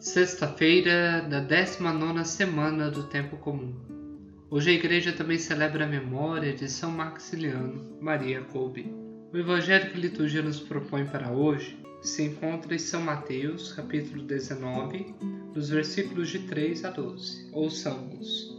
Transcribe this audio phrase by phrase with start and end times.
[0.00, 3.74] Sexta-feira da 19 semana do Tempo Comum.
[4.48, 8.90] Hoje a igreja também celebra a memória de São Maxiliano Maria Kolbe.
[9.30, 14.22] O evangelho que a liturgia nos propõe para hoje se encontra em São Mateus, capítulo
[14.22, 15.14] 19,
[15.52, 17.50] dos versículos de 3 a 12.
[17.52, 18.58] Ouçamos.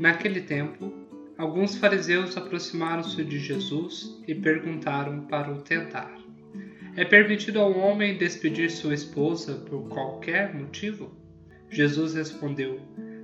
[0.00, 0.92] Naquele tempo,
[1.38, 6.21] alguns fariseus aproximaram-se de Jesus e perguntaram para o tentar
[6.96, 11.10] é permitido ao homem despedir sua esposa por qualquer motivo?
[11.70, 12.80] Jesus respondeu: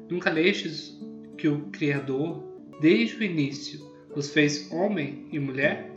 [0.08, 0.98] Nunca lestes
[1.36, 2.42] que o Criador,
[2.80, 3.80] desde o início,
[4.14, 5.92] os fez homem e mulher?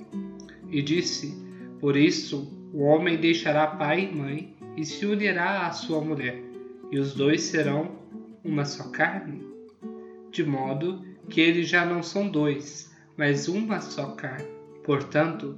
[0.70, 1.34] E disse:
[1.80, 6.42] Por isso o homem deixará pai e mãe e se unirá à sua mulher,
[6.92, 8.00] e os dois serão
[8.44, 9.42] uma só carne?
[10.30, 14.48] De modo que eles já não são dois, mas uma só carne.
[14.84, 15.58] Portanto,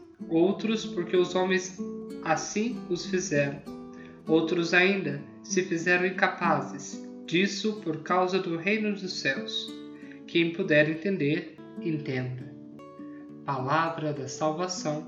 [0.29, 1.77] outros porque os homens
[2.23, 3.61] assim os fizeram,
[4.27, 9.73] outros ainda se fizeram incapazes disso por causa do reino dos céus.
[10.27, 12.53] Quem puder entender, entenda.
[13.45, 15.07] Palavra da salvação.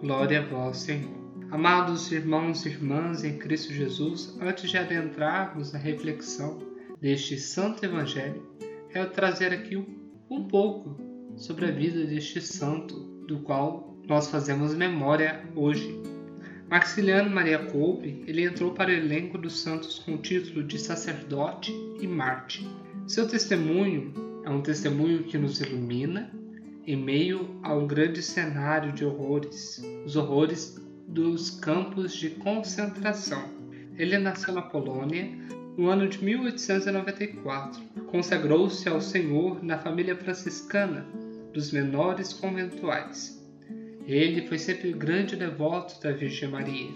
[0.00, 1.24] Glória a vós, Senhor.
[1.50, 6.58] Amados irmãos e irmãs em Cristo Jesus, antes de adentrarmos na reflexão
[7.00, 8.42] deste santo evangelho,
[8.90, 9.76] quero trazer aqui
[10.28, 10.96] um pouco
[11.36, 16.00] sobre a vida deste santo, do qual nós fazemos memória hoje.
[16.68, 21.72] Maxiliano Maria Kolbe, ele entrou para o elenco dos santos com o título de sacerdote
[22.00, 22.66] e mártir.
[23.06, 24.12] Seu testemunho
[24.44, 26.30] é um testemunho que nos ilumina
[26.86, 30.76] em meio a um grande cenário de horrores, os horrores
[31.06, 33.42] dos campos de concentração.
[33.96, 35.30] Ele nasceu na Polônia
[35.76, 37.82] no ano de 1894.
[38.10, 41.06] Consagrou-se ao Senhor na família franciscana
[41.52, 43.43] dos menores conventuais.
[44.06, 46.90] Ele foi sempre grande devoto da Virgem Maria.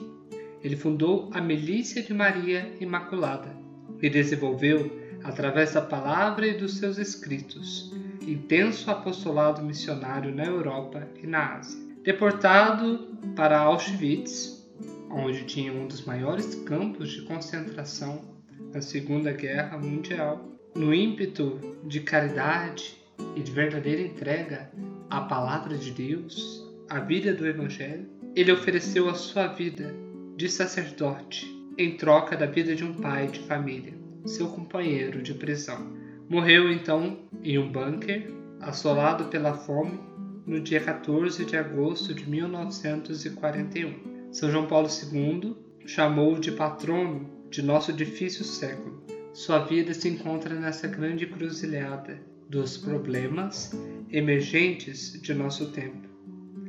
[0.62, 3.56] Ele fundou a Milícia de Maria Imaculada
[4.02, 4.90] e desenvolveu,
[5.24, 7.92] através da palavra e dos seus escritos,
[8.26, 11.80] intenso apostolado missionário na Europa e na Ásia.
[12.02, 14.68] Deportado para Auschwitz,
[15.10, 18.36] onde tinha um dos maiores campos de concentração
[18.72, 22.96] na Segunda Guerra Mundial, no ímpeto de caridade
[23.34, 24.70] e de verdadeira entrega
[25.08, 29.94] à palavra de Deus, a vida do Evangelho, ele ofereceu a sua vida
[30.36, 33.92] de sacerdote em troca da vida de um pai de família,
[34.24, 35.92] seu companheiro de prisão.
[36.30, 40.00] Morreu então em um bunker, assolado pela fome,
[40.46, 44.32] no dia 14 de agosto de 1941.
[44.32, 49.02] São João Paulo II chamou de patrono de nosso difícil século.
[49.34, 53.72] Sua vida se encontra nessa grande cruzilhada dos problemas
[54.10, 56.17] emergentes de nosso tempo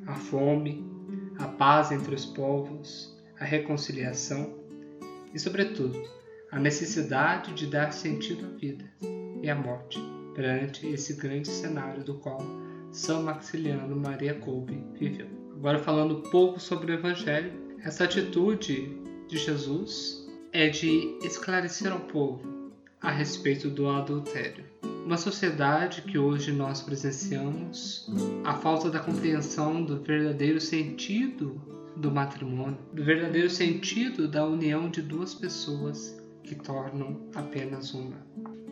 [0.10, 0.84] a fome,
[1.38, 4.58] a paz entre os povos, a reconciliação
[5.34, 6.02] e, sobretudo,
[6.52, 8.86] a necessidade de dar sentido à vida
[9.42, 10.00] e à morte
[10.34, 12.40] perante esse grande cenário do qual
[12.92, 15.28] São Maxiliano Maria Kolbe viveu.
[15.56, 17.52] Agora falando um pouco sobre o Evangelho,
[17.84, 18.98] essa atitude
[19.28, 24.66] de Jesus é de esclarecer ao povo a respeito do adultério.
[25.10, 28.08] Uma sociedade que hoje nós presenciamos
[28.44, 31.60] a falta da compreensão do verdadeiro sentido
[31.96, 38.24] do matrimônio, do verdadeiro sentido da união de duas pessoas que tornam apenas uma.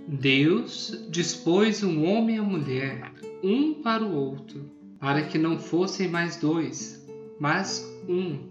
[0.08, 3.12] Deus dispôs um homem e a mulher,
[3.44, 4.70] um para o outro,
[5.00, 7.04] para que não fossem mais dois,
[7.40, 8.48] mas um.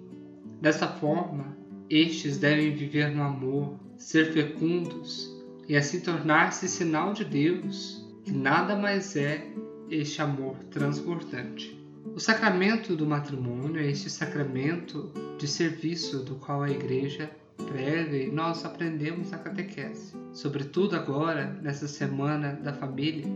[0.61, 1.57] Dessa forma,
[1.89, 5.36] estes devem viver no amor, ser fecundos
[5.69, 9.47] e assim tornar-se sinal de Deus, que nada mais é
[9.91, 11.77] este amor transbordante.
[12.15, 17.31] O sacramento do matrimônio é este sacramento de serviço do qual a Igreja
[17.67, 20.15] prega e nós aprendemos a catequese.
[20.33, 23.27] Sobretudo agora, nessa semana da família,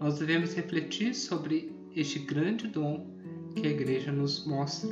[0.00, 3.06] nós devemos refletir sobre este grande dom
[3.54, 4.90] que a igreja nos mostra,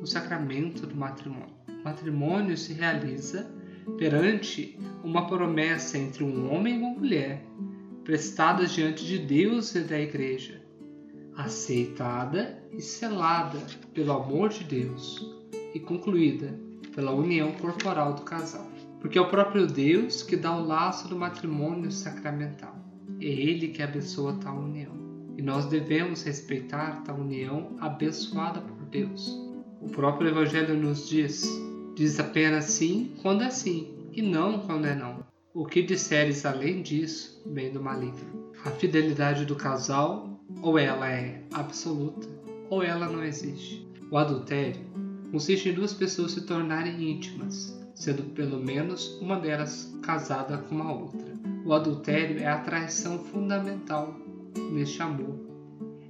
[0.00, 1.54] o sacramento do matrimônio.
[1.68, 3.50] O matrimônio se realiza
[3.98, 7.44] perante uma promessa entre um homem e uma mulher,
[8.04, 10.60] prestadas diante de Deus e da igreja,
[11.36, 13.58] aceitada e selada
[13.94, 15.24] pelo amor de Deus
[15.74, 16.58] e concluída
[16.94, 18.66] pela união corporal do casal.
[19.00, 22.76] Porque é o próprio Deus que dá o laço do matrimônio sacramental.
[23.20, 24.92] É Ele que abençoa tal união.
[25.36, 29.36] E nós devemos respeitar tal união abençoada por Deus.
[29.80, 31.44] O próprio Evangelho nos diz:
[31.94, 35.24] diz apenas sim quando é sim, e não quando é não.
[35.54, 38.52] O que disseres além disso, vem do maligno.
[38.64, 42.26] A fidelidade do casal, ou ela é absoluta,
[42.70, 43.86] ou ela não existe.
[44.10, 44.80] O adultério
[45.30, 50.92] consiste em duas pessoas se tornarem íntimas, sendo pelo menos uma delas casada com a
[50.92, 51.32] outra.
[51.64, 54.18] O adultério é a traição fundamental
[54.72, 55.38] neste amor.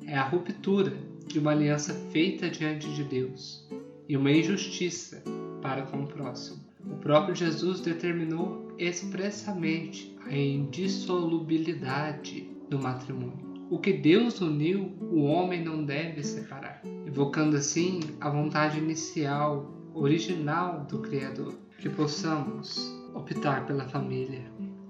[0.06, 0.92] É a ruptura
[1.26, 3.68] de uma aliança feita diante de Deus
[4.08, 5.22] e uma injustiça
[5.62, 6.60] para com o próximo.
[6.84, 13.52] O próprio Jesus determinou expressamente a indissolubilidade do matrimônio.
[13.70, 20.84] O que Deus uniu, o homem não deve separar, evocando assim a vontade inicial, original
[20.84, 21.54] do Criador.
[21.78, 24.44] Que possamos optar pela família,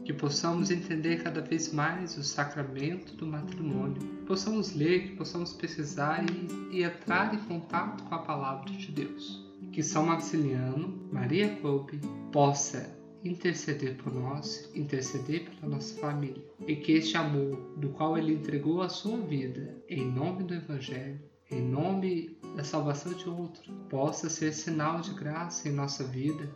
[0.04, 5.52] que possamos entender cada vez mais o sacramento do matrimônio, que possamos ler, que possamos
[5.52, 9.41] pesquisar e, e entrar em contato com a palavra de Deus.
[9.72, 11.98] Que São Maximiliano, Maria Coupe,
[12.30, 18.34] possa interceder por nós, interceder pela nossa família, e que este amor do qual ele
[18.34, 21.18] entregou a sua vida em nome do Evangelho,
[21.50, 26.50] em nome da salvação de outro, possa ser sinal de graça em nossa vida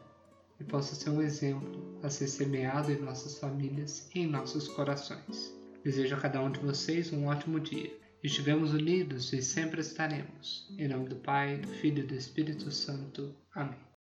[0.60, 5.54] e possa ser um exemplo a ser semeado em nossas famílias e em nossos corações.
[5.82, 8.05] Desejo a cada um de vocês um ótimo dia.
[8.22, 10.68] Estivemos unidos e sempre estaremos.
[10.78, 13.34] Em nome do Pai, do Filho e do Espírito Santo.
[13.54, 13.85] Amém.